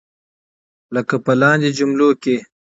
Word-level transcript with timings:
لکه 0.95 1.15
په 1.25 1.33
لاندې 1.41 1.69
جملو 1.77 2.09
کې. 2.23 2.35